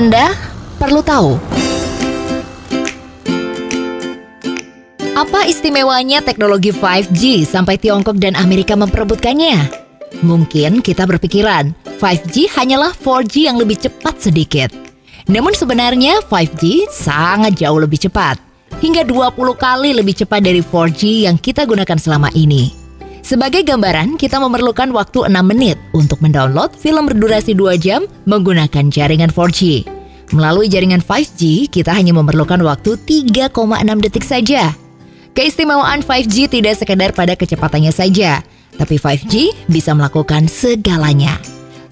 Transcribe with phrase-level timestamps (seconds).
[0.00, 0.32] Anda
[0.80, 1.36] perlu tahu.
[5.12, 9.60] Apa istimewanya teknologi 5G sampai Tiongkok dan Amerika memperebutkannya?
[10.24, 14.72] Mungkin kita berpikiran 5G hanyalah 4G yang lebih cepat sedikit.
[15.28, 18.40] Namun sebenarnya 5G sangat jauh lebih cepat,
[18.80, 22.79] hingga 20 kali lebih cepat dari 4G yang kita gunakan selama ini.
[23.30, 29.30] Sebagai gambaran, kita memerlukan waktu 6 menit untuk mendownload film berdurasi 2 jam menggunakan jaringan
[29.30, 29.86] 4G.
[30.34, 33.54] Melalui jaringan 5G, kita hanya memerlukan waktu 3,6
[34.02, 34.74] detik saja.
[35.30, 38.42] Keistimewaan 5G tidak sekedar pada kecepatannya saja,
[38.74, 41.38] tapi 5G bisa melakukan segalanya.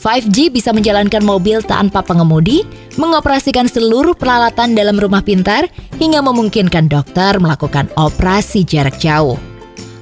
[0.00, 2.64] 5G bisa menjalankan mobil tanpa pengemudi,
[2.96, 5.68] mengoperasikan seluruh peralatan dalam rumah pintar,
[6.00, 9.36] hingga memungkinkan dokter melakukan operasi jarak jauh.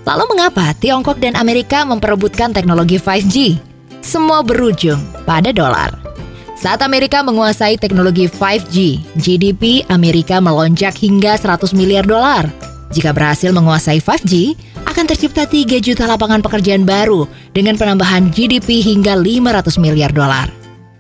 [0.05, 3.57] Lalu mengapa Tiongkok dan Amerika memperebutkan teknologi 5G?
[4.05, 5.97] Semua berujung pada dolar.
[6.61, 12.45] Saat Amerika menguasai teknologi 5G, GDP Amerika melonjak hingga 100 miliar dolar.
[12.93, 14.53] Jika berhasil menguasai 5G,
[14.85, 17.25] akan tercipta 3 juta lapangan pekerjaan baru
[17.57, 20.53] dengan penambahan GDP hingga 500 miliar dolar.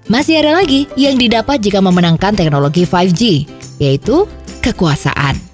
[0.09, 3.45] Masih ada lagi yang didapat jika memenangkan teknologi 5G,
[3.85, 4.25] yaitu
[4.65, 5.54] kekuasaan.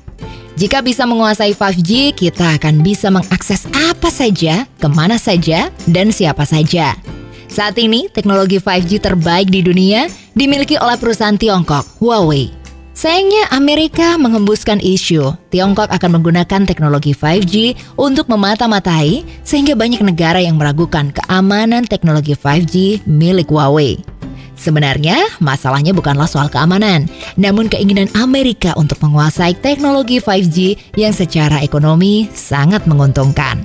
[0.61, 6.45] Jika bisa menguasai 5G, kita akan bisa mengakses apa saja, ke mana saja, dan siapa
[6.45, 7.01] saja.
[7.49, 12.53] Saat ini, teknologi 5G terbaik di dunia dimiliki oleh perusahaan Tiongkok, Huawei.
[12.93, 20.61] Sayangnya Amerika mengembuskan isu Tiongkok akan menggunakan teknologi 5G untuk memata-matai sehingga banyak negara yang
[20.61, 24.20] meragukan keamanan teknologi 5G milik Huawei.
[24.61, 27.09] Sebenarnya masalahnya bukanlah soal keamanan,
[27.41, 33.65] namun keinginan Amerika untuk menguasai teknologi 5G yang secara ekonomi sangat menguntungkan.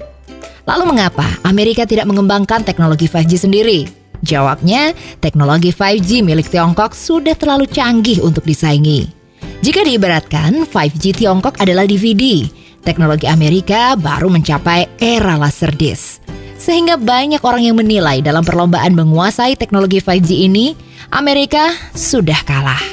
[0.64, 3.80] Lalu mengapa Amerika tidak mengembangkan teknologi 5G sendiri?
[4.24, 9.12] Jawabnya, teknologi 5G milik Tiongkok sudah terlalu canggih untuk disaingi.
[9.59, 12.48] Jika diibaratkan, 5G Tiongkok adalah DVD.
[12.88, 16.24] Teknologi Amerika baru mencapai era laserdisc.
[16.56, 20.74] Sehingga banyak orang yang menilai dalam perlombaan menguasai teknologi 5G ini,
[21.16, 22.84] Amerika sudah kalah.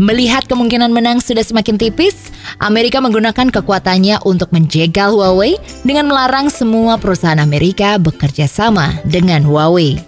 [0.00, 6.96] Melihat kemungkinan menang sudah semakin tipis, Amerika menggunakan kekuatannya untuk menjegal Huawei dengan melarang semua
[6.96, 10.00] perusahaan Amerika bekerja sama dengan Huawei.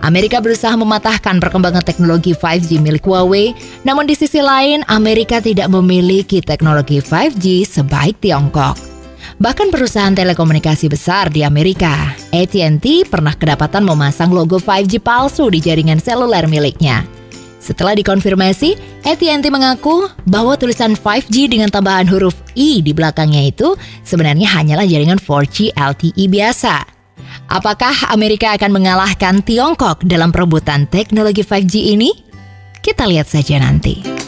[0.00, 3.52] Amerika berusaha mematahkan perkembangan teknologi 5G milik Huawei,
[3.84, 8.85] namun di sisi lain Amerika tidak memiliki teknologi 5G sebaik Tiongkok.
[9.36, 16.00] Bahkan perusahaan telekomunikasi besar di Amerika, AT&T pernah kedapatan memasang logo 5G palsu di jaringan
[16.00, 17.04] seluler miliknya.
[17.60, 23.76] Setelah dikonfirmasi, AT&T mengaku bahwa tulisan 5G dengan tambahan huruf I di belakangnya itu
[24.08, 26.88] sebenarnya hanyalah jaringan 4G LTE biasa.
[27.52, 32.10] Apakah Amerika akan mengalahkan Tiongkok dalam perebutan teknologi 5G ini?
[32.80, 34.25] Kita lihat saja nanti.